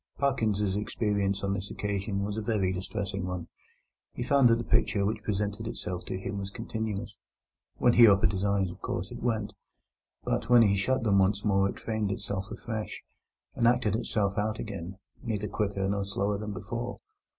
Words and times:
Parkins's 0.17 0.75
experience 0.75 1.43
on 1.43 1.53
this 1.53 1.69
occasion 1.69 2.23
was 2.23 2.35
a 2.35 2.41
very 2.41 2.73
distressing 2.73 3.23
one. 3.23 3.49
He 4.13 4.23
found 4.23 4.49
that 4.49 4.55
the 4.55 4.63
picture 4.63 5.05
which 5.05 5.21
presented 5.21 5.67
itself 5.67 6.05
to 6.05 6.17
him 6.17 6.39
was 6.39 6.49
continuous. 6.49 7.15
When 7.75 7.93
he 7.93 8.07
opened 8.07 8.31
his 8.31 8.43
eyes, 8.43 8.71
of 8.71 8.81
course, 8.81 9.11
it 9.11 9.21
went; 9.21 9.53
but 10.23 10.49
when 10.49 10.63
he 10.63 10.75
shut 10.75 11.03
them 11.03 11.19
once 11.19 11.45
more 11.45 11.69
it 11.69 11.79
framed 11.79 12.09
itself 12.11 12.49
afresh, 12.49 13.03
and 13.53 13.67
acted 13.67 13.95
itself 13.95 14.39
out 14.39 14.57
again, 14.57 14.97
neither 15.21 15.47
quicker 15.47 15.87
nor 15.87 16.03
slower 16.03 16.39
than 16.39 16.51
before. 16.51 16.99